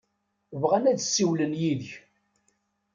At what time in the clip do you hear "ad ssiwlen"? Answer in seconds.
0.91-1.53